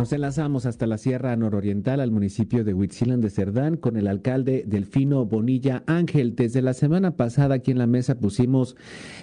Nos 0.00 0.14
enlazamos 0.14 0.64
hasta 0.64 0.86
la 0.86 0.96
Sierra 0.96 1.36
Nororiental, 1.36 2.00
al 2.00 2.10
municipio 2.10 2.64
de 2.64 2.72
Huitzilan 2.72 3.20
de 3.20 3.28
Cerdán, 3.28 3.76
con 3.76 3.98
el 3.98 4.06
alcalde 4.06 4.64
Delfino 4.66 5.26
Bonilla 5.26 5.84
Ángel. 5.86 6.34
Desde 6.34 6.62
la 6.62 6.72
semana 6.72 7.16
pasada 7.16 7.56
aquí 7.56 7.70
en 7.70 7.76
la 7.76 7.86
mesa 7.86 8.18
pusimos 8.18 8.76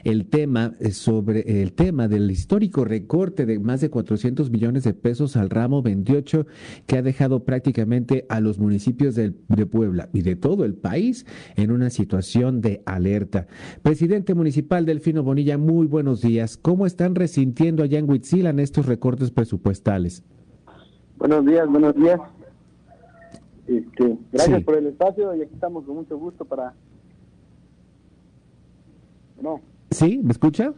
el 0.04 0.28
tema 0.28 0.76
eh, 0.80 0.92
sobre 0.92 1.64
el 1.64 1.74
tema 1.74 2.08
del 2.08 2.30
histórico 2.30 2.86
recorte 2.86 3.48
de 3.48 3.58
más 3.58 3.82
de 3.82 3.90
400 3.90 4.52
millones 4.52 4.84
de 4.84 4.94
pesos 4.94 5.36
al 5.36 5.50
ramo 5.50 5.82
28 5.82 6.46
que 6.86 6.98
ha 7.00 7.02
dejado 7.02 7.44
prácticamente 7.44 8.28
a 8.30 8.40
los 8.40 8.60
municipios 8.60 9.16
de, 9.16 9.34
de 9.48 9.66
Puebla 9.66 10.10
y 10.14 10.22
de 10.22 10.36
todo 10.36 10.64
el 10.64 10.76
país 10.76 11.26
en 11.56 11.72
una 11.72 11.90
situación 11.90 12.62
de 12.62 12.84
alerta. 12.86 13.48
Presidente 13.82 14.36
municipal 14.36 14.86
Delfino 14.86 15.24
Bonilla, 15.24 15.58
muy 15.58 15.88
buenos 15.88 16.22
días. 16.22 16.56
¿Cómo 16.56 16.86
están 16.86 17.16
resintiendo 17.16 17.82
allá 17.82 17.98
en 17.98 18.08
Huitzilan 18.08 18.60
estos 18.60 18.86
recortes 18.86 19.32
presupuestales? 19.32 20.24
Buenos 21.18 21.46
días, 21.46 21.68
buenos 21.68 21.96
días. 21.96 22.20
Este, 23.68 24.18
gracias 24.32 24.64
por 24.64 24.78
el 24.78 24.88
espacio 24.88 25.36
y 25.36 25.42
aquí 25.42 25.54
estamos 25.54 25.84
con 25.86 25.96
mucho 25.96 26.18
gusto 26.18 26.46
para... 26.46 26.74
No. 29.42 29.60
¿Sí? 29.90 30.20
¿Me 30.24 30.32
escucha? 30.32 30.74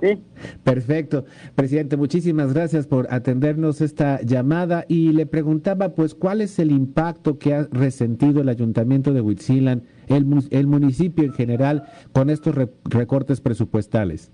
Sí. 0.00 0.20
Perfecto. 0.64 1.24
Presidente, 1.54 1.96
muchísimas 1.96 2.52
gracias 2.52 2.88
por 2.88 3.06
atendernos 3.12 3.80
esta 3.80 4.20
llamada 4.22 4.84
y 4.88 5.12
le 5.12 5.26
preguntaba 5.26 5.90
pues 5.90 6.16
cuál 6.16 6.40
es 6.40 6.58
el 6.58 6.72
impacto 6.72 7.38
que 7.38 7.54
ha 7.54 7.68
resentido 7.70 8.40
el 8.40 8.48
ayuntamiento 8.48 9.12
de 9.12 9.20
Huitzilan, 9.20 9.84
el, 10.08 10.26
el 10.50 10.66
municipio 10.66 11.24
en 11.24 11.32
general, 11.32 11.84
con 12.12 12.30
estos 12.30 12.56
recortes 12.84 13.40
presupuestales. 13.40 14.32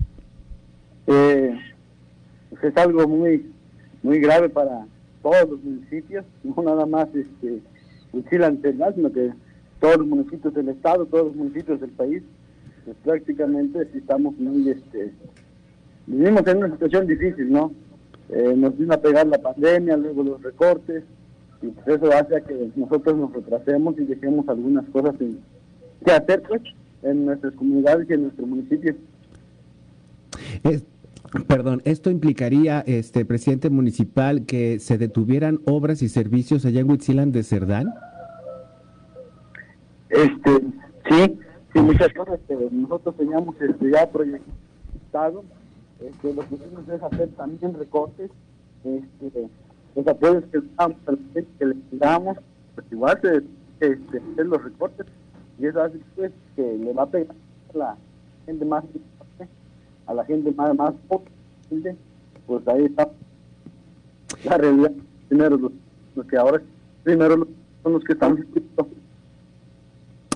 Eh, 1.06 1.54
pues 2.48 2.64
es 2.64 2.76
algo 2.78 3.06
muy, 3.06 3.50
muy 4.02 4.20
grave 4.20 4.48
para, 4.48 4.86
todos 5.30 5.50
los 5.50 5.62
municipios, 5.62 6.24
no 6.44 6.62
nada 6.62 6.86
más 6.86 7.08
este 7.14 7.60
sino 8.12 9.12
que 9.12 9.32
todos 9.80 9.98
los 9.98 10.06
municipios 10.06 10.54
del 10.54 10.70
estado, 10.70 11.04
todos 11.06 11.26
los 11.26 11.36
municipios 11.36 11.80
del 11.80 11.90
país, 11.90 12.22
pues 12.84 12.96
prácticamente 13.04 13.86
estamos 13.94 14.36
muy, 14.38 14.70
este, 14.70 15.12
vivimos 16.06 16.46
en 16.46 16.58
una 16.58 16.70
situación 16.70 17.06
difícil, 17.06 17.52
¿no? 17.52 17.70
Eh, 18.30 18.54
nos 18.56 18.76
vino 18.76 18.94
a 18.94 19.00
pegar 19.00 19.26
la 19.26 19.38
pandemia, 19.38 19.96
luego 19.96 20.22
los 20.22 20.42
recortes, 20.42 21.04
y 21.60 21.68
pues 21.68 21.86
eso 21.86 22.12
hace 22.12 22.42
que 22.42 22.70
nosotros 22.76 23.16
nos 23.16 23.32
retrasemos 23.32 23.98
y 23.98 24.04
dejemos 24.04 24.48
algunas 24.48 24.88
cosas 24.88 25.14
que 25.18 26.10
hacer, 26.10 26.42
pues, 26.48 26.62
en 27.02 27.26
nuestras 27.26 27.52
comunidades 27.54 28.08
y 28.08 28.14
en 28.14 28.22
nuestro 28.22 28.46
municipio. 28.46 28.94
Perdón, 31.46 31.82
¿esto 31.84 32.10
implicaría, 32.10 32.80
este 32.80 33.24
presidente 33.24 33.70
municipal, 33.70 34.46
que 34.46 34.78
se 34.78 34.98
detuvieran 34.98 35.60
obras 35.66 36.02
y 36.02 36.08
servicios 36.08 36.64
allá 36.64 36.80
en 36.80 36.90
Huitzilan 36.90 37.32
de 37.32 37.42
Cerdán? 37.42 37.94
Este, 40.08 40.60
sí, 41.08 41.38
sí, 41.72 41.78
muchas 41.80 42.12
cosas 42.14 42.40
que 42.48 42.56
nosotros 42.70 43.16
teníamos 43.16 43.54
este, 43.60 43.90
ya 43.90 44.10
proyectado. 44.10 45.44
Este, 46.00 46.32
lo 46.32 46.48
que 46.48 46.54
hicimos 46.54 46.88
es 46.88 47.02
hacer 47.02 47.28
también 47.36 47.74
recortes, 47.74 48.30
este, 48.84 49.48
los 49.96 50.06
apoyos 50.06 50.44
que 51.58 51.66
le 51.66 51.76
damos, 51.92 52.38
pues 52.74 52.86
igual 52.90 53.18
se, 53.20 53.36
este, 53.80 54.18
hacer 54.18 54.46
los 54.46 54.62
recortes, 54.62 55.06
y 55.58 55.66
eso 55.66 55.82
hace 55.82 55.98
pues, 56.14 56.32
que 56.56 56.62
le 56.62 56.92
va 56.92 57.02
a 57.02 57.06
pegar 57.06 57.34
la 57.74 57.96
gente 58.46 58.64
más 58.64 58.84
a 60.08 60.14
la 60.14 60.24
gente 60.24 60.50
más, 60.52 60.74
más 60.74 60.94
pues 62.46 62.66
ahí 62.66 62.86
está 62.86 63.08
la 64.44 64.56
realidad. 64.56 64.92
Primero 65.28 65.58
los, 65.58 66.26
que 66.26 66.36
ahora, 66.36 66.62
primero 67.04 67.46
son 67.82 67.92
los 67.92 68.02
que 68.02 68.14
están 68.14 68.46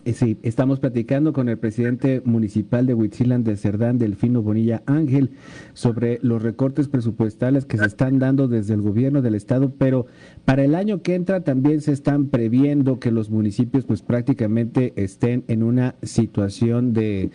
eh, 0.05 0.13
Sí, 0.13 0.37
estamos 0.43 0.79
platicando 0.79 1.33
con 1.33 1.49
el 1.49 1.59
presidente 1.59 2.21
municipal 2.25 2.87
de 2.87 2.95
Huitzilan 2.95 3.45
de 3.45 3.57
Cerdán, 3.57 3.99
Delfino 3.99 4.43
Bonilla 4.43 4.83
Ángel, 4.85 5.31
sobre 5.73 6.19
los 6.23 6.43
recortes 6.43 6.89
presupuestales 6.89 7.65
que 7.65 7.79
se 7.79 7.87
están 7.87 8.19
dando 8.19 8.49
desde 8.49 8.75
el 8.75 8.83
gobierno 8.83 9.23
del 9.23 9.35
estado, 9.35 9.73
pero 9.79 10.07
para 10.45 10.65
el 10.65 10.75
año 10.75 11.03
que 11.03 11.15
entra 11.15 11.45
también 11.45 11.81
se 11.81 11.93
están 11.93 12.27
previendo 12.27 12.99
que 12.99 13.11
los 13.11 13.31
municipios 13.31 13.85
pues 13.85 14.03
prácticamente 14.03 14.93
estén 14.97 15.45
en 15.49 15.63
una 15.63 15.95
situación 16.03 16.93
de 16.93 17.31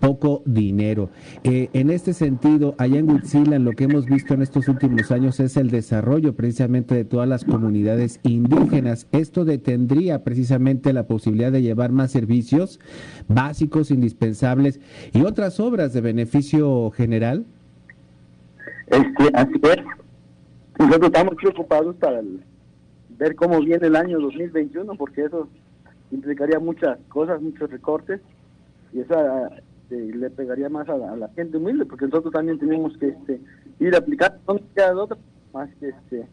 poco 0.00 0.42
dinero. 0.44 1.10
Eh, 1.44 1.68
en 1.72 1.90
este 1.90 2.12
sentido, 2.12 2.74
allá 2.78 2.98
en 2.98 3.10
Huitzilan 3.10 3.64
lo 3.64 3.72
que 3.72 3.84
hemos 3.84 4.06
visto 4.06 4.34
en 4.34 4.42
estos 4.42 4.68
últimos 4.68 5.10
años 5.10 5.40
es 5.40 5.56
el 5.56 5.70
desarrollo 5.70 6.34
precisamente 6.34 6.94
de 6.94 7.04
todas 7.04 7.28
las 7.28 7.44
comunidades 7.44 8.20
indígenas. 8.22 9.06
Esto 9.12 9.44
detendría 9.44 10.22
precisamente 10.22 10.92
la 10.92 11.06
posibilidad 11.06 11.50
de 11.50 11.62
llevar 11.62 11.90
más 11.92 12.12
servicios 12.12 12.80
básicos, 13.28 13.90
indispensables 13.90 14.80
y 15.12 15.22
otras 15.22 15.58
obras 15.60 15.92
de 15.92 16.00
beneficio 16.00 16.90
general. 16.90 17.44
Este, 18.86 19.30
así 19.34 19.60
es. 19.62 19.76
Nosotros 20.78 21.06
estamos 21.06 21.34
preocupados 21.36 21.96
para 21.96 22.20
ver 23.18 23.34
cómo 23.34 23.60
viene 23.60 23.86
el 23.86 23.96
año 23.96 24.20
2021 24.20 24.94
porque 24.94 25.24
eso 25.24 25.48
implicaría 26.10 26.58
muchas 26.58 26.98
cosas, 27.08 27.40
muchos 27.40 27.70
recortes 27.70 28.20
y 28.92 29.00
esa 29.00 29.50
este, 29.92 30.16
le 30.16 30.30
pegaría 30.30 30.68
más 30.68 30.88
a 30.88 30.96
la, 30.96 31.28
gente 31.28 31.58
humilde, 31.58 31.84
porque 31.84 32.06
nosotros 32.06 32.32
también 32.32 32.58
tenemos 32.58 32.96
que 32.96 33.08
este, 33.08 33.40
ir 33.78 33.94
aplicando 33.94 34.60
otra, 34.96 35.18
más 35.52 35.68
que 35.76 35.90
este, 35.90 36.26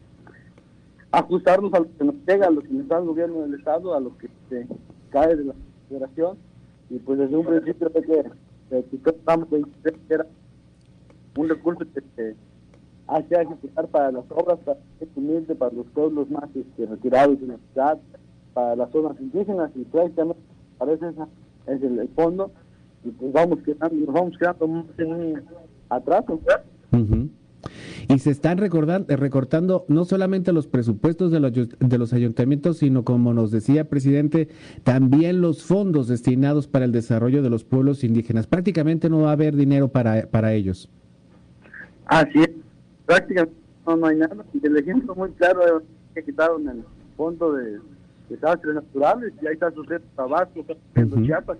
ajustarnos 1.12 1.72
a 1.74 1.80
lo 1.80 1.96
que 1.96 2.04
nos 2.04 2.14
llega, 2.26 2.46
a 2.46 2.50
lo 2.50 2.62
que 2.62 2.72
nos 2.72 2.88
da 2.88 2.98
el 2.98 3.06
gobierno 3.06 3.42
del 3.42 3.54
Estado, 3.54 3.94
a 3.94 4.00
lo 4.00 4.16
que 4.16 4.26
este, 4.26 4.66
cae 5.10 5.36
de 5.36 5.44
la 5.44 5.54
federación, 5.88 6.38
y 6.88 6.98
pues 6.98 7.18
desde 7.18 7.36
un 7.36 7.46
principio 7.46 7.88
de 7.90 8.02
que, 8.02 8.30
de 8.70 8.84
que 8.84 9.10
estamos 9.10 9.48
era 10.08 10.26
un 11.36 11.48
recurso 11.48 11.84
que 11.94 12.02
se 12.16 12.36
hace 13.06 13.36
a 13.36 13.42
ejecutar 13.42 13.88
para 13.88 14.10
las 14.10 14.24
obras, 14.30 14.58
para 14.64 14.78
gente 14.98 15.20
humilde, 15.20 15.54
para 15.54 15.72
los 15.72 15.86
pueblos 15.86 16.30
más 16.30 16.48
este, 16.54 16.86
retirados 16.86 17.40
de 17.40 17.46
la 17.46 17.58
ciudad, 17.72 17.98
para 18.54 18.76
las 18.76 18.90
zonas 18.90 19.20
indígenas, 19.20 19.70
y 19.74 19.84
prácticamente 19.84 20.40
parece 20.78 21.08
esa 21.08 21.28
es 21.66 21.82
el 21.82 22.08
fondo 22.16 22.50
y 23.04 23.12
vamos 23.32 23.60
quedando, 23.64 24.12
vamos 24.12 24.36
quedando 24.38 24.84
atrás. 25.88 26.24
Y 28.08 28.18
se 28.18 28.30
están 28.30 28.58
recordando, 28.58 29.14
recortando 29.16 29.84
no 29.88 30.04
solamente 30.04 30.52
los 30.52 30.66
presupuestos 30.66 31.30
de 31.30 31.40
los, 31.40 31.52
de 31.52 31.98
los 31.98 32.12
ayuntamientos, 32.12 32.78
sino 32.78 33.04
como 33.04 33.32
nos 33.32 33.50
decía 33.50 33.88
presidente, 33.88 34.48
también 34.82 35.40
los 35.40 35.62
fondos 35.62 36.08
destinados 36.08 36.66
para 36.66 36.84
el 36.84 36.92
desarrollo 36.92 37.42
de 37.42 37.50
los 37.50 37.64
pueblos 37.64 38.02
indígenas. 38.02 38.46
Prácticamente 38.46 39.08
no 39.08 39.22
va 39.22 39.30
a 39.30 39.32
haber 39.32 39.54
dinero 39.54 39.88
para, 39.88 40.26
para 40.26 40.52
ellos. 40.54 40.90
Así 42.06 42.40
es, 42.40 42.50
prácticamente 43.06 43.54
no, 43.86 44.06
hay 44.06 44.16
nada. 44.16 44.44
Y 44.52 44.66
el 44.66 44.76
ejemplo 44.76 45.14
muy 45.14 45.30
claro 45.32 45.78
es 45.78 45.84
que 46.14 46.24
quitaron 46.24 46.68
el 46.68 46.82
fondo 47.16 47.52
de 47.52 47.78
desastres 48.28 48.74
naturales 48.74 49.32
y 49.40 49.46
ahí 49.46 49.54
está 49.54 49.70
su 49.72 49.84
Tabasco, 50.16 50.64
en 50.94 51.24
Chiapas 51.24 51.58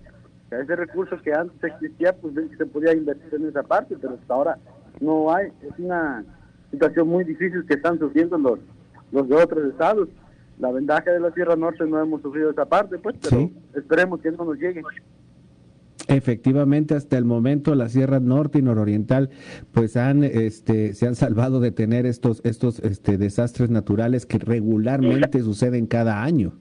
ese 0.50 0.76
recurso 0.76 1.16
que 1.22 1.32
antes 1.32 1.56
existía, 1.62 2.12
pues 2.12 2.34
se 2.56 2.66
podía 2.66 2.92
invertir 2.92 3.34
en 3.34 3.48
esa 3.48 3.62
parte, 3.62 3.96
pero 4.00 4.14
hasta 4.14 4.34
ahora 4.34 4.58
no 5.00 5.32
hay. 5.32 5.48
Es 5.62 5.78
una 5.78 6.24
situación 6.70 7.08
muy 7.08 7.24
difícil 7.24 7.64
que 7.66 7.74
están 7.74 7.98
sufriendo 7.98 8.36
los, 8.38 8.58
los 9.12 9.28
de 9.28 9.36
otros 9.36 9.70
estados. 9.70 10.08
La 10.58 10.70
ventaja 10.72 11.10
de 11.10 11.20
la 11.20 11.32
Sierra 11.32 11.56
Norte 11.56 11.86
no 11.86 12.00
hemos 12.00 12.20
sufrido 12.20 12.50
esa 12.50 12.66
parte, 12.66 12.98
pues, 12.98 13.16
pero 13.22 13.50
esperemos 13.74 14.20
que 14.20 14.30
no 14.32 14.44
nos 14.44 14.58
llegue. 14.58 14.82
Efectivamente, 16.08 16.94
hasta 16.94 17.16
el 17.16 17.24
momento 17.24 17.74
la 17.74 17.88
Sierra 17.88 18.18
Norte 18.18 18.58
y 18.58 18.62
Nororiental 18.62 19.30
pues 19.72 19.96
han 19.96 20.24
este 20.24 20.92
se 20.94 21.06
han 21.06 21.14
salvado 21.14 21.60
de 21.60 21.70
tener 21.70 22.04
estos 22.04 22.41
estos 22.44 22.80
este 22.80 23.16
desastres 23.16 23.70
naturales 23.70 24.26
que 24.26 24.38
regularmente 24.38 25.41
suceden 25.41 25.86
cada 25.86 26.24
año. 26.24 26.54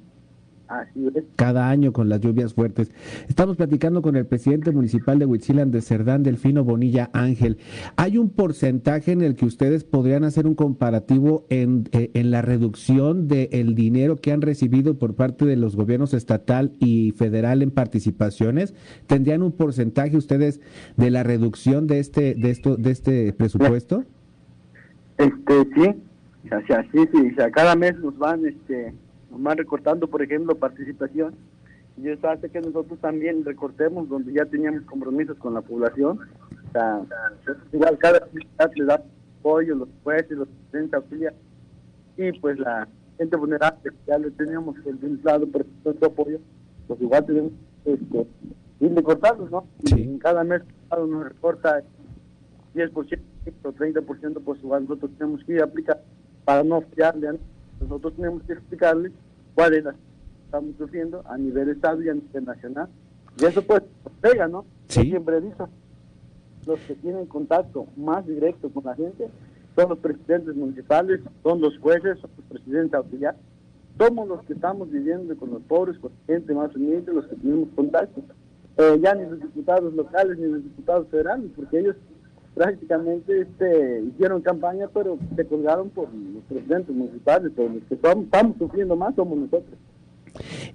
Cada 1.36 1.70
año 1.70 1.94
con 1.94 2.10
las 2.10 2.22
lluvias 2.22 2.54
fuertes. 2.54 2.92
Estamos 3.28 3.58
platicando 3.58 4.02
con 4.02 4.16
el 4.16 4.26
presidente 4.26 4.72
municipal 4.72 5.18
de 5.18 5.26
Huitzilan 5.26 5.72
de 5.72 5.82
Cerdán, 5.82 6.24
Delfino 6.24 6.64
Bonilla 6.64 7.10
Ángel. 7.14 7.58
¿Hay 7.96 8.18
un 8.18 8.30
porcentaje 8.30 9.12
en 9.12 9.22
el 9.22 9.36
que 9.36 9.46
ustedes 9.46 9.84
podrían 9.84 10.24
hacer 10.24 10.46
un 10.46 10.56
comparativo 10.56 11.46
en, 11.50 11.90
eh, 11.92 12.12
en 12.14 12.32
la 12.32 12.42
reducción 12.42 13.28
del 13.28 13.74
dinero 13.74 14.18
que 14.18 14.32
han 14.32 14.42
recibido 14.42 14.98
por 14.98 15.16
parte 15.16 15.46
de 15.46 15.56
los 15.56 15.76
gobiernos 15.76 16.14
estatal 16.14 16.74
y 16.80 17.12
federal 17.12 17.62
en 17.62 17.72
participaciones? 17.72 18.74
¿Tendrían 19.08 19.42
un 19.42 19.52
porcentaje 19.52 20.18
ustedes 20.18 20.62
de 20.98 21.10
la 21.10 21.24
reducción 21.24 21.88
de 21.88 22.00
este, 22.00 22.36
de 22.36 22.50
esto, 22.52 22.76
de 22.76 22.92
este 22.92 23.34
presupuesto? 23.34 24.04
Este, 25.18 25.54
sí, 25.76 25.96
O 26.46 26.68
sea, 26.68 26.86
sí, 26.92 27.00
sí, 27.12 27.32
o 27.32 27.36
sea, 27.36 27.52
cada 27.52 27.76
mes 27.76 27.98
nos 28.00 28.18
van, 28.18 28.46
este, 28.46 28.94
van 29.32 29.58
recortando, 29.58 30.08
por 30.08 30.22
ejemplo, 30.22 30.56
participación. 30.56 31.36
Y 31.98 32.10
eso 32.10 32.30
hace 32.30 32.50
que 32.50 32.62
nosotros 32.62 33.00
también 33.00 33.44
recortemos 33.44 34.08
donde 34.08 34.32
ya 34.34 34.46
teníamos 34.46 34.84
compromisos 34.84 35.38
con 35.38 35.54
la 35.54 35.62
población. 35.62 36.20
O 36.70 36.72
sea, 36.72 37.02
igual 37.74 37.98
cada 37.98 38.22
comunidad 38.22 38.72
le 38.76 38.86
da 38.86 39.04
apoyo, 39.40 39.76
los 39.76 39.90
jueces, 40.04 40.38
los 40.38 40.48
presidentes 40.48 40.94
auxiliares. 40.94 41.40
Y 42.18 42.32
pues 42.40 42.60
la 42.60 42.88
gente 43.18 43.36
vulnerable, 43.36 43.92
ya 44.08 44.18
le 44.18 44.32
teníamos 44.32 44.76
el 44.86 45.20
lado 45.24 45.48
por 45.48 45.66
su 45.84 46.06
apoyo, 46.06 46.40
pues 46.88 47.02
igual 47.02 47.26
tenemos 47.26 47.52
este, 47.86 48.28
ir 48.80 48.96
recortarlos, 48.96 49.52
¿no? 49.52 49.66
Sí. 49.86 50.02
En 50.02 50.20
cada 50.20 50.44
mes 50.44 50.62
nos 50.92 51.24
recorta 51.26 51.84
10% 52.76 53.20
o 53.64 53.72
30%, 53.72 54.42
pues 54.44 54.64
igual 54.64 54.84
nosotros 54.84 55.12
tenemos 55.18 55.44
que 55.44 55.54
ir 55.54 55.62
a 55.62 55.66
aplicar 55.66 56.02
para 56.46 56.64
no 56.64 56.82
fiarle 56.82 57.28
a 57.28 57.36
nosotros 57.80 58.14
tenemos 58.16 58.44
que 58.44 58.54
explicarles 58.54 59.12
cuál 59.56 59.74
es 59.74 59.84
la 59.84 59.92
que 59.94 59.98
estamos 60.46 60.76
sufriendo 60.78 61.24
a 61.26 61.38
nivel 61.38 61.70
estado 61.70 62.02
y 62.02 62.10
a 62.10 62.14
nivel 62.14 62.46
nacional. 62.46 62.90
Y 63.40 63.46
eso 63.46 63.62
pues 63.62 63.84
pega, 64.22 64.48
¿no? 64.48 64.66
Sí. 64.88 65.04
Siempre 65.04 65.42
dicho, 65.42 65.70
los 66.66 66.80
que 66.82 66.96
tienen 66.96 67.26
contacto 67.26 67.88
más 67.96 68.26
directo 68.26 68.70
con 68.70 68.84
la 68.84 68.96
gente 68.96 69.30
son 69.76 69.90
los 69.90 70.00
presidentes 70.00 70.56
municipales, 70.56 71.22
son 71.44 71.62
los 71.62 71.78
jueces, 71.80 72.20
son 72.20 72.30
los 72.38 72.46
presidentes 72.48 72.94
auxiliares. 72.96 73.40
Somos 73.98 74.28
los 74.28 74.44
que 74.46 74.54
estamos 74.54 74.90
viviendo 74.90 75.36
con 75.38 75.52
los 75.52 75.62
pobres, 75.64 75.98
con 76.00 76.12
la 76.12 76.34
gente 76.34 76.54
más 76.54 76.76
humilde, 76.76 77.14
los 77.14 77.28
que 77.28 77.36
tenemos 77.36 77.70
contacto. 77.76 78.22
Eh, 78.78 79.00
ya 79.02 79.14
ni 79.14 79.30
los 79.30 79.40
diputados 79.40 79.94
locales 79.94 80.38
ni 80.38 80.48
los 80.48 80.64
diputados 80.64 81.08
federales, 81.10 81.52
porque 81.56 81.80
ellos 81.80 81.96
prácticamente 82.60 83.40
este, 83.40 84.02
hicieron 84.02 84.42
campaña, 84.42 84.90
pero 84.94 85.18
se 85.34 85.48
colgaron 85.48 85.90
por 85.92 86.14
los 86.14 86.44
presidentes 86.44 86.94
municipales, 86.94 87.54
pero 87.56 87.70
los 87.70 87.84
que 87.86 87.94
estamos, 87.96 88.26
estamos 88.26 88.58
sufriendo 88.58 88.98
más 88.98 89.16
somos 89.16 89.38
nosotros. 89.38 89.80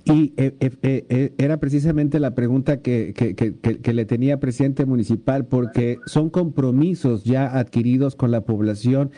Y 0.05 0.35
eh, 0.37 0.55
eh, 0.61 1.07
eh, 1.09 1.33
era 1.39 1.59
precisamente 1.59 2.21
la 2.21 2.35
pregunta 2.35 2.81
que, 2.81 3.15
que, 3.15 3.35
que, 3.35 3.55
que, 3.55 3.93
le 3.95 4.05
tenía 4.05 4.41
presidente 4.41 4.85
municipal, 4.85 5.47
porque 5.47 5.99
son 6.07 6.31
compromisos 6.31 7.25
ya 7.25 7.47
adquiridos 7.59 8.17
con 8.17 8.31
la 8.31 8.43
población. 8.43 9.11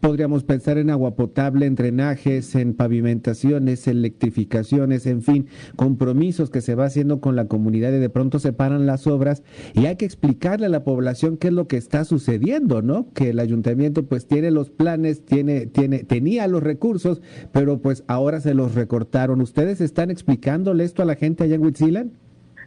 podríamos 0.00 0.44
pensar 0.44 0.78
en 0.78 0.90
agua 0.90 1.14
potable, 1.14 1.66
en 1.66 1.74
drenajes, 1.74 2.54
en 2.54 2.74
pavimentaciones, 2.74 3.86
electrificaciones, 3.86 5.06
en 5.06 5.22
fin, 5.22 5.46
compromisos 5.76 6.50
que 6.50 6.60
se 6.60 6.74
va 6.74 6.86
haciendo 6.86 7.20
con 7.20 7.36
la 7.36 7.46
comunidad 7.46 7.92
y 7.92 7.98
de 7.98 8.08
pronto 8.08 8.38
se 8.38 8.52
paran 8.52 8.86
las 8.86 9.06
obras 9.06 9.42
y 9.74 9.86
hay 9.86 9.96
que 9.96 10.04
explicarle 10.04 10.66
a 10.66 10.70
la 10.70 10.84
población 10.84 11.36
qué 11.36 11.48
es 11.48 11.54
lo 11.54 11.68
que 11.68 11.76
está 11.76 12.04
sucediendo, 12.04 12.82
¿no? 12.82 13.12
Que 13.12 13.30
el 13.30 13.40
ayuntamiento 13.40 14.06
pues 14.06 14.26
tiene 14.26 14.50
los 14.50 14.70
planes, 14.70 15.24
tiene, 15.24 15.66
tiene, 15.66 16.04
tenía 16.04 16.46
los 16.46 16.62
recursos, 16.62 17.20
pero 17.52 17.80
pues 17.80 18.04
ahora 18.06 18.40
se 18.40 18.54
los 18.54 18.74
recortaron. 18.74 19.39
¿Ustedes 19.40 19.80
están 19.80 20.10
explicándole 20.10 20.84
esto 20.84 21.02
a 21.02 21.06
la 21.06 21.14
gente 21.14 21.44
allá 21.44 21.54
en 21.54 21.64
Huitzilan? 21.64 22.12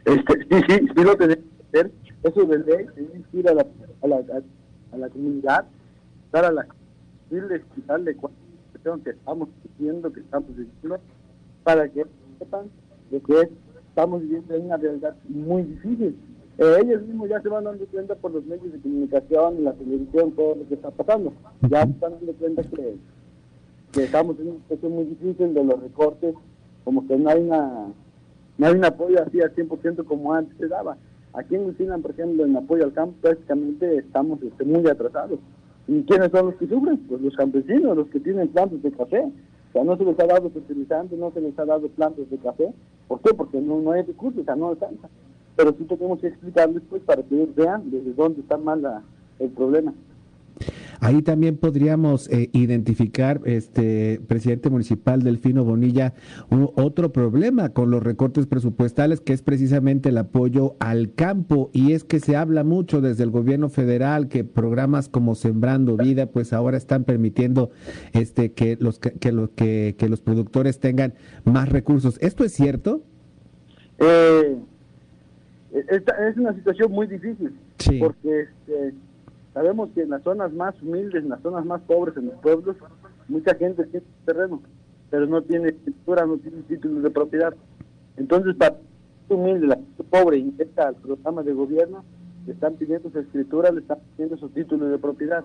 Este, 0.06 0.34
sí, 0.50 0.62
sí, 0.68 0.88
sí 0.96 1.04
lo 1.04 1.16
tenemos 1.16 1.46
hacer. 1.74 1.92
Eso 2.24 2.46
de 2.46 2.60
ley, 2.60 2.86
ir 3.34 3.50
a 3.50 3.54
la, 3.54 3.66
a 4.02 4.08
la, 4.08 4.24
a, 4.94 4.98
la 4.98 5.10
comunidad, 5.10 5.66
dar 6.32 6.46
a 6.46 6.52
la 6.52 6.66
decirle, 7.30 7.58
explicarle 7.58 8.16
cuál 8.16 8.34
que 9.04 9.12
estamos 9.12 9.48
diciendo, 9.64 10.12
que 10.12 10.20
estamos 10.20 10.50
diciendo, 10.58 11.00
para 11.64 11.88
que 11.88 12.06
sepan 12.40 12.66
de 13.12 13.22
que 13.22 13.50
estamos 13.90 14.22
viviendo 14.22 14.54
en 14.56 14.66
una 14.66 14.78
realidad 14.78 15.16
muy 15.30 15.64
difícil. 15.64 16.18
Eh, 16.58 16.78
ellos 16.82 17.02
mismos 17.04 17.30
ya 17.30 17.42
se 17.42 17.50
van 17.50 17.64
dando 17.64 17.86
cuenta 17.88 18.16
por 18.16 18.32
los 18.32 18.46
medios 18.46 18.72
de 18.72 18.80
comunicación, 18.80 19.64
la 19.64 19.74
televisión, 19.74 20.32
todo 20.32 20.56
lo 20.56 20.68
que 20.68 20.74
está 20.76 20.92
pasando. 20.92 21.34
Ya 21.70 21.86
se 21.86 21.92
están 21.92 22.12
dando 22.14 22.34
cuenta 22.34 22.62
que, 22.64 22.96
que 23.94 24.04
estamos 24.04 24.38
en 24.40 24.48
una 24.50 24.60
situación 24.60 24.92
muy 24.92 25.06
difícil 25.06 25.54
de 25.54 25.64
los 25.64 25.82
recortes 25.82 26.36
como 26.84 27.08
que 27.08 27.18
no 27.18 27.30
hay 27.30 27.42
una 27.42 27.88
no 28.58 28.68
hay 28.68 28.74
un 28.74 28.86
apoyo 28.86 29.22
así 29.22 29.42
al 29.42 29.54
100% 29.56 30.06
como 30.06 30.34
antes 30.34 30.58
se 30.58 30.68
daba. 30.68 30.98
Aquí 31.34 31.56
en 31.56 31.66
Huitzilan, 31.66 32.02
por 32.02 32.12
ejemplo, 32.12 32.46
en 32.46 32.56
apoyo 32.56 32.84
al 32.84 32.94
campo, 32.94 33.16
prácticamente 33.22 33.98
estamos 33.98 34.42
este, 34.44 34.64
muy 34.64 34.88
atrasados. 34.88 35.40
¿Y 35.88 36.04
quiénes 36.04 36.32
son 36.32 36.48
los 36.48 36.56
que 36.56 36.68
sufren? 36.68 36.98
Pues 37.10 37.22
los 37.22 37.36
campesinos, 37.36 37.98
los 37.98 38.08
que 38.10 38.20
tienen 38.20 38.48
plantas 38.50 38.82
de 38.84 38.92
café. 38.92 39.22
O 39.22 39.74
sea, 39.74 39.84
no 39.84 39.98
se 39.98 40.06
les 40.06 40.20
ha 40.20 40.28
dado 40.28 40.52
fertilizantes, 40.52 41.18
no 41.18 41.32
se 41.32 41.42
les 41.42 41.58
ha 41.58 41.66
dado 41.66 41.88
plantas 41.90 42.30
de 42.30 42.38
café. 42.38 42.72
¿Por 43.08 43.22
qué? 43.22 43.34
Porque 43.34 43.60
no, 43.60 43.82
no 43.82 43.92
hay 43.92 44.04
recursos, 44.04 44.42
o 44.42 44.46
sea, 44.46 44.56
no 44.56 44.70
alcanza. 44.70 45.10
Pero 45.56 45.74
sí 45.78 45.84
tenemos 45.86 46.20
que 46.20 46.28
explicarles, 46.28 46.84
pues, 46.90 47.02
para 47.02 47.24
que 47.24 47.36
ellos 47.36 47.56
vean 47.56 47.90
desde 47.90 48.14
dónde 48.14 48.42
está 48.42 48.58
mal 48.58 48.84
la, 48.84 49.02
el 49.40 49.50
problema. 49.50 49.94
Ahí 51.04 51.22
también 51.22 51.58
podríamos 51.58 52.30
eh, 52.30 52.50
identificar, 52.54 53.42
este 53.46 54.22
presidente 54.28 54.70
municipal 54.70 55.22
Delfino 55.22 55.64
Bonilla, 55.64 56.14
un, 56.50 56.70
otro 56.76 57.12
problema 57.12 57.70
con 57.70 57.92
los 57.92 58.02
recortes 58.02 58.48
presupuestales, 58.48 59.20
que 59.20 59.34
es 59.34 59.42
precisamente 59.42 60.10
el 60.10 60.18
apoyo 60.18 60.76
al 60.80 61.14
campo. 61.14 61.70
Y 61.74 61.92
es 61.92 62.04
que 62.04 62.20
se 62.20 62.36
habla 62.36 62.64
mucho 62.64 63.02
desde 63.02 63.24
el 63.24 63.32
gobierno 63.32 63.70
federal 63.70 64.30
que 64.30 64.44
programas 64.44 65.10
como 65.10 65.36
Sembrando 65.36 65.98
Vida, 65.98 66.28
pues 66.28 66.54
ahora 66.54 66.78
están 66.78 67.04
permitiendo 67.04 67.72
este 68.14 68.54
que 68.54 68.78
los 68.80 69.00
que, 69.00 69.12
que 69.12 69.32
los 69.32 69.50
que, 69.50 69.96
que 69.98 70.08
los 70.08 70.22
productores 70.22 70.80
tengan 70.80 71.14
más 71.44 71.70
recursos. 71.70 72.18
¿Esto 72.22 72.44
es 72.44 72.54
cierto? 72.54 73.04
Eh, 74.00 74.58
esta 75.90 76.30
es 76.30 76.38
una 76.38 76.54
situación 76.54 76.92
muy 76.92 77.08
difícil, 77.08 77.52
Sí. 77.78 78.00
porque 78.00 78.42
este, 78.42 78.94
sabemos 79.54 79.90
que 79.94 80.02
en 80.02 80.10
las 80.10 80.24
zonas 80.24 80.52
más 80.54 80.82
humildes, 80.82 81.24
en 81.24 81.30
las 81.30 81.42
zonas 81.42 81.66
más 81.66 81.82
pobres, 81.82 82.18
en 82.18 82.28
los 82.28 82.36
pueblos, 82.36 82.76
mucha 83.28 83.56
gente 83.56 83.86
tiene 83.86 84.06
terreno, 84.26 84.62
pero 85.10 85.28
no 85.28 85.42
tiene 85.42 85.70
escritura, 85.70 86.26
no 86.26 86.38
tiene 86.38 86.62
títulos 86.64 87.04
de 87.04 87.10
propiedad. 87.10 87.54
Entonces, 88.18 88.56
para 88.56 88.78
humilde, 89.30 89.68
la 89.68 89.76
gente 89.76 90.04
pobre 90.04 90.38
ingresa 90.38 90.90
al 90.90 90.96
programa 90.96 91.44
de 91.44 91.54
gobierno, 91.54 92.04
le 92.46 92.54
están 92.54 92.76
pidiendo 92.76 93.10
su 93.10 93.20
escritura, 93.20 93.72
le 93.72 93.82
están 93.82 94.00
pidiendo 94.16 94.38
su 94.38 94.50
título 94.50 94.88
de 94.88 94.98
propiedad. 94.98 95.44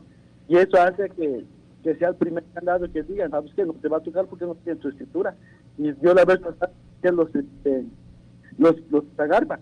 Y 0.49 0.57
eso 0.57 0.81
hace 0.81 1.11
que, 1.11 1.45
que 1.83 1.95
sea 1.97 2.09
el 2.09 2.17
primer 2.17 2.45
candado 2.55 2.91
que 2.91 3.03
digan, 3.03 3.31
¿sabes 3.31 3.53
qué? 3.55 3.65
No 3.65 3.75
te 3.75 3.89
va 3.89 3.99
a 3.99 4.03
tocar 4.03 4.27
porque 4.27 4.47
no 4.47 4.55
tienes 4.57 4.81
tu 4.81 4.89
escritura. 4.89 5.37
Y 5.77 5.95
yo 6.03 6.15
la 6.15 6.25
vez 6.25 6.39
pasada 6.39 6.73
que 7.03 7.13
los, 7.13 7.33
este, 7.35 7.85
los, 8.59 8.75
los 8.91 9.05
agarpan, 9.17 9.61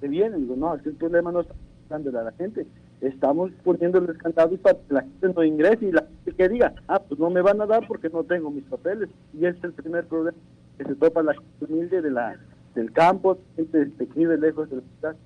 se 0.00 0.08
vienen, 0.08 0.46
no, 0.58 0.74
es 0.74 0.82
que 0.82 0.90
el 0.90 0.96
problema 0.96 1.32
no 1.32 1.40
está 1.40 1.54
a 1.94 1.98
la 1.98 2.32
gente, 2.32 2.66
estamos 3.08 3.50
poniéndoles 3.62 4.16
candados 4.18 4.58
para 4.60 4.78
que 4.78 4.94
la 4.94 5.02
gente 5.02 5.32
no 5.34 5.44
ingrese 5.44 5.86
y 5.86 5.92
la 5.92 6.02
gente 6.02 6.32
que 6.32 6.48
diga, 6.48 6.74
ah, 6.88 7.00
pues 7.00 7.18
no 7.20 7.30
me 7.30 7.42
van 7.42 7.60
a 7.60 7.66
dar 7.66 7.86
porque 7.86 8.08
no 8.08 8.24
tengo 8.24 8.50
mis 8.50 8.64
papeles. 8.64 9.08
Y 9.32 9.46
ese 9.46 9.58
es 9.58 9.64
el 9.64 9.72
primer 9.72 10.06
problema 10.06 10.36
que 10.78 10.84
se 10.84 10.94
topa 10.94 11.22
la 11.22 11.34
gente 11.34 11.64
humilde 11.64 12.02
de 12.02 12.10
la, 12.10 12.36
del 12.74 12.92
campo, 12.92 13.38
gente 13.56 13.90
que 13.98 14.06
vive 14.14 14.38
lejos 14.38 14.70
de 14.70 14.76
la 14.76 14.82
ciudad. 14.82 15.16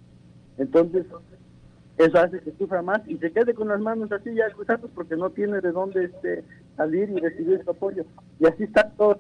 Entonces, 0.59 1.07
eso 1.99 2.19
hace 2.19 2.41
que 2.41 2.53
sufra 2.53 2.83
más 2.83 3.01
y 3.09 3.17
se 3.19 3.33
quede 3.33 3.55
con 3.55 3.69
las 3.69 3.81
manos 3.81 4.11
así 4.13 4.35
ya 4.35 4.51
cruzadas 4.51 4.91
porque 4.95 5.17
no 5.17 5.31
tiene 5.31 5.61
de 5.61 5.73
dónde 5.73 6.05
este, 6.05 6.45
salir 6.77 7.11
y 7.11 7.21
recibir 7.21 7.63
su 7.65 7.71
apoyo. 7.71 8.05
Y 8.39 8.47
así 8.47 8.65
está 8.65 8.91
todo. 8.97 9.19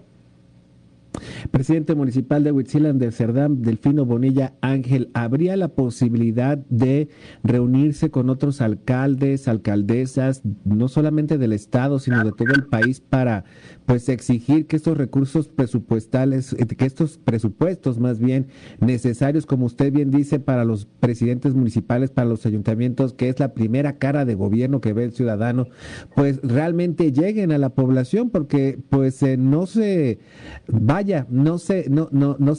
Presidente 1.50 1.94
municipal 1.94 2.44
de 2.44 2.52
Huitzilan 2.52 2.98
de 2.98 3.10
Cerdán, 3.10 3.62
Delfino 3.62 4.04
Bonilla 4.04 4.54
Ángel, 4.60 5.10
¿habría 5.14 5.56
la 5.56 5.68
posibilidad 5.68 6.58
de 6.68 7.08
reunirse 7.42 8.10
con 8.10 8.30
otros 8.30 8.60
alcaldes, 8.60 9.48
alcaldesas, 9.48 10.42
no 10.64 10.88
solamente 10.88 11.38
del 11.38 11.52
estado, 11.52 11.98
sino 11.98 12.22
de 12.24 12.32
todo 12.32 12.52
el 12.54 12.66
país 12.66 13.00
para 13.00 13.44
pues 13.88 14.10
exigir 14.10 14.66
que 14.66 14.76
estos 14.76 14.98
recursos 14.98 15.48
presupuestales, 15.48 16.52
eh, 16.52 16.66
que 16.66 16.84
estos 16.84 17.16
presupuestos 17.16 17.98
más 17.98 18.18
bien 18.18 18.48
necesarios, 18.80 19.46
como 19.46 19.64
usted 19.64 19.90
bien 19.90 20.10
dice, 20.10 20.38
para 20.40 20.66
los 20.66 20.84
presidentes 20.84 21.54
municipales, 21.54 22.10
para 22.10 22.28
los 22.28 22.44
ayuntamientos, 22.44 23.14
que 23.14 23.30
es 23.30 23.40
la 23.40 23.54
primera 23.54 23.96
cara 23.96 24.26
de 24.26 24.34
gobierno 24.34 24.82
que 24.82 24.92
ve 24.92 25.04
el 25.04 25.12
ciudadano, 25.12 25.68
pues 26.14 26.38
realmente 26.42 27.12
lleguen 27.12 27.50
a 27.50 27.56
la 27.56 27.70
población, 27.70 28.28
porque 28.28 28.78
pues 28.90 29.22
eh, 29.22 29.38
no 29.38 29.64
se 29.64 30.18
vaya, 30.66 31.26
no 31.30 31.56
se, 31.56 31.88
no, 31.88 32.10
no, 32.12 32.36
no, 32.38 32.52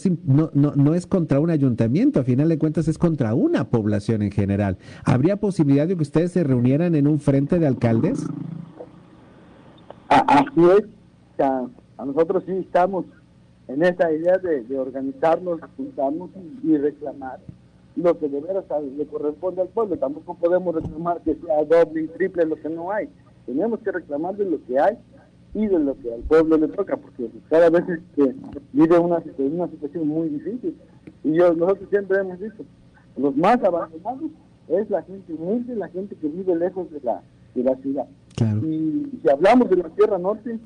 no, 0.56 0.74
no, 0.76 0.96
es 0.96 1.06
contra 1.06 1.40
un 1.40 1.52
ayuntamiento, 1.52 2.22
a 2.22 2.24
final 2.24 2.50
de 2.50 2.58
cuentas 2.58 2.88
es 2.88 2.98
contra 2.98 3.36
una 3.36 3.70
población 3.70 4.24
en 4.24 4.32
general. 4.32 4.80
¿Habría 5.04 5.36
posibilidad 5.36 5.88
de 5.88 5.96
que 5.96 6.02
ustedes 6.02 6.32
se 6.32 6.44
reunieran 6.44 6.96
en 6.96 7.06
un 7.06 7.20
frente 7.20 7.60
de 7.60 7.68
alcaldes? 7.68 8.26
Así 10.10 10.64
es, 10.76 10.99
sea, 11.40 11.68
a 11.98 12.06
nosotros 12.06 12.44
sí 12.46 12.52
estamos 12.52 13.06
en 13.68 13.84
esa 13.84 14.12
idea 14.12 14.38
de, 14.38 14.64
de 14.64 14.78
organizarnos, 14.78 15.60
juntarnos 15.78 16.30
y, 16.64 16.72
y 16.72 16.78
reclamar 16.78 17.40
lo 17.96 18.18
que 18.18 18.28
de 18.30 18.40
veras 18.40 18.66
le 18.98 19.06
corresponde 19.06 19.62
al 19.62 19.68
pueblo. 19.70 19.98
Tampoco 19.98 20.36
podemos 20.36 20.76
reclamar 20.76 21.22
que 21.22 21.36
sea 21.36 21.64
doble 21.66 22.04
y 22.04 22.08
triple 22.08 22.46
lo 22.46 22.56
que 22.56 22.70
no 22.70 22.92
hay. 22.92 23.10
Tenemos 23.46 23.80
que 23.80 23.92
reclamar 23.92 24.36
de 24.36 24.46
lo 24.46 24.64
que 24.66 24.80
hay 24.80 24.98
y 25.54 25.68
de 25.68 25.80
lo 25.80 25.98
que 25.98 26.14
al 26.14 26.22
pueblo 26.22 26.58
le 26.58 26.68
toca, 26.68 26.96
porque 26.98 27.30
cada 27.50 27.70
vez 27.70 27.84
este, 27.90 28.36
vive 28.74 29.00
una, 29.00 29.22
una 29.38 29.68
situación 29.68 30.08
muy 30.08 30.30
difícil. 30.30 30.76
Y 31.24 31.34
yo, 31.34 31.54
nosotros 31.54 31.90
siempre 31.90 32.20
hemos 32.20 32.40
dicho, 32.40 32.64
los 33.18 33.36
más 33.36 33.62
abandonados 33.64 34.32
es 34.68 34.90
la 34.90 35.02
gente 35.04 35.34
humilde, 35.34 35.76
la 35.76 35.90
gente 35.90 36.16
que 36.16 36.28
vive 36.28 36.56
lejos 36.56 36.90
de 36.92 37.02
la, 37.02 37.22
de 37.56 37.64
la 37.64 37.76
ciudad. 37.78 38.08
Y 38.64 39.20
si 39.22 39.30
hablamos 39.30 39.70
de 39.70 39.78
la 39.78 39.90
Sierra 39.96 40.18
Norte, 40.18 40.60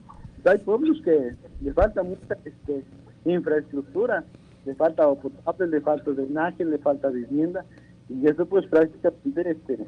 hay 0.45 0.57
pueblos 0.59 1.01
que 1.03 1.35
le 1.61 1.73
falta 1.73 2.03
mucha 2.03 2.37
este, 2.43 2.83
infraestructura, 3.25 4.23
le 4.65 4.75
falta 4.75 5.03
agua 5.03 5.21
potable, 5.21 5.67
le 5.67 5.81
falta 5.81 6.11
drenaje, 6.11 6.65
le 6.65 6.77
falta 6.77 7.09
vivienda, 7.09 7.65
y 8.09 8.27
eso 8.27 8.45
pues 8.45 8.65
prácticamente 8.67 9.51
este, 9.51 9.79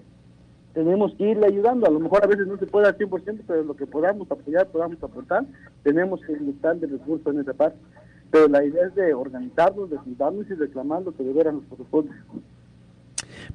tenemos 0.74 1.14
que 1.16 1.32
irle 1.32 1.48
ayudando, 1.48 1.88
a 1.88 1.92
lo 1.92 2.00
mejor 2.00 2.24
a 2.24 2.28
veces 2.28 2.48
no 2.48 2.58
se 2.58 2.68
puede 2.68 2.88
al 2.88 2.98
100%, 2.98 3.42
pero 3.48 3.64
lo 3.64 3.76
que 3.76 3.88
podamos 3.88 4.30
apoyar, 4.30 4.68
podamos 4.68 5.02
aportar, 5.02 5.46
tenemos 5.84 6.22
que 6.26 6.34
inyectar 6.34 6.78
de 6.78 6.88
recursos 6.88 7.34
en 7.34 7.42
esa 7.42 7.54
parte, 7.54 7.78
pero 8.32 8.48
la 8.48 8.64
idea 8.64 8.88
es 8.88 8.96
de 8.96 9.14
organizarnos, 9.14 9.90
de 9.90 9.98
juntarnos 9.98 10.50
y 10.50 10.54
reclamar 10.54 11.04
lo 11.04 11.16
que 11.16 11.24
de 11.24 11.34
veras 11.34 11.54
nos 11.54 11.64
corresponde. 11.66 12.12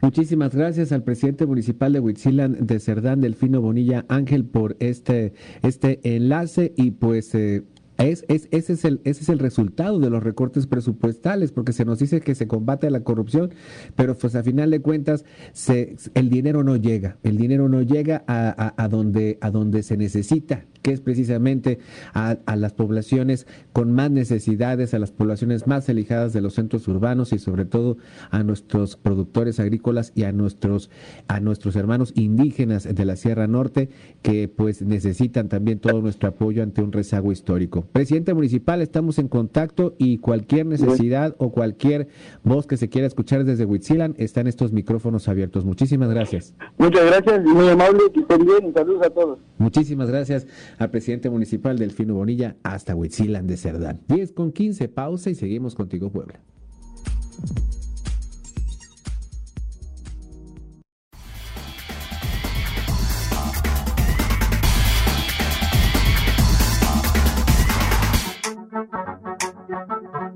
Muchísimas 0.01 0.55
gracias 0.55 0.93
al 0.93 1.03
presidente 1.03 1.47
municipal 1.47 1.93
de 1.93 2.01
Huitzilan 2.01 2.67
de 2.67 2.81
Cerdán, 2.81 3.21
Delfino 3.21 3.61
Bonilla 3.61 4.05
Ángel, 4.09 4.45
por 4.45 4.77
este, 4.81 5.33
este 5.63 6.01
enlace 6.03 6.73
y 6.77 6.93
pues 6.93 7.35
eh, 7.35 7.65
es, 7.99 8.25
es, 8.29 8.49
ese, 8.51 8.73
es 8.73 8.85
el, 8.85 9.01
ese 9.05 9.23
es 9.23 9.29
el 9.29 9.39
resultado 9.39 9.99
de 9.99 10.11
los 10.11 10.23
recortes 10.23 10.67
presupuestales, 10.67 11.53
porque 11.53 11.73
se 11.73 11.85
nos 11.85 11.99
dice 11.99 12.21
que 12.21 12.35
se 12.35 12.47
combate 12.47 12.91
la 12.91 13.01
corrupción, 13.01 13.51
pero 13.95 14.17
pues 14.17 14.35
a 14.35 14.43
final 14.43 14.71
de 14.71 14.81
cuentas 14.81 15.25
se, 15.53 15.97
el 16.15 16.31
dinero 16.31 16.65
no 16.65 16.77
llega, 16.77 17.19
el 17.23 17.37
dinero 17.37 17.69
no 17.69 17.83
llega 17.83 18.25
a, 18.27 18.75
a, 18.83 18.89
donde, 18.89 19.39
a 19.41 19.51
donde 19.51 19.83
se 19.83 19.97
necesita 19.97 20.65
que 20.83 20.93
es 20.93 21.01
precisamente 21.01 21.79
a, 22.15 22.39
las 22.57 22.73
poblaciones 22.73 23.47
con 23.73 23.93
más 23.93 24.11
necesidades, 24.11 24.95
a 24.95 24.99
las 24.99 25.13
poblaciones 25.13 25.67
más 25.67 25.89
alejadas 25.89 26.33
de 26.33 26.41
los 26.41 26.55
centros 26.55 26.87
urbanos 26.89 27.33
y 27.33 27.39
sobre 27.39 27.65
todo 27.65 27.97
a 28.31 28.43
nuestros 28.43 28.97
productores 28.97 29.61
agrícolas 29.61 30.13
y 30.15 30.25
a 30.25 30.33
nuestros, 30.33 30.91
a 31.29 31.41
nuestros 31.41 31.77
hermanos 31.77 32.13
indígenas 32.15 32.89
de 32.93 33.05
la 33.05 33.17
Sierra 33.17 33.47
Norte 33.47 33.91
que 34.23 34.49
pues 34.49 34.83
necesitan 34.83 35.49
también 35.49 35.79
todo 35.79 36.01
nuestro 36.01 36.29
apoyo 36.29 36.63
ante 36.63 36.83
un 36.83 36.93
rezago 36.93 37.33
histórico. 37.33 37.83
Presidente 37.93 38.35
municipal, 38.35 38.81
estamos 38.81 39.19
en 39.19 39.29
contacto 39.29 39.95
y 39.99 40.19
cualquier 40.19 40.67
necesidad 40.67 41.35
o 41.39 41.51
cualquier 41.51 42.09
voz 42.43 42.67
que 42.67 42.77
se 42.77 42.89
quiera 42.89 43.07
escuchar 43.07 43.45
desde 43.45 43.65
Huitzilan 43.65 44.15
están 44.19 44.47
estos 44.47 44.73
micrófonos 44.73 45.29
abiertos. 45.29 45.65
Muchísimas 45.65 46.11
gracias. 46.11 46.55
Muchas 46.79 47.05
gracias 47.05 47.45
muy 47.45 47.69
amable, 47.69 48.01
que 48.13 48.21
estén 48.21 48.45
bien 48.45 48.73
saludos 48.75 49.07
a 49.07 49.11
todos. 49.11 49.39
Muchísimas 49.59 50.09
gracias 50.09 50.47
al 50.79 50.91
presidente 50.91 51.31
municipal 51.31 51.79
Delfino 51.79 52.15
Bonilla 52.15 52.57
hasta 52.63 52.95
Huitzilan 52.95 53.47
de 53.47 53.57
Cerdán. 53.57 54.01
10 54.09 54.33
con 54.33 54.53
15, 54.53 54.89
pausa 54.89 55.31
y 55.31 55.35
seguimos 55.35 55.75
contigo, 55.75 56.11
Puebla. 56.11 56.41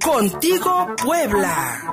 Contigo, 0.01 0.87
Puebla. 1.03 1.93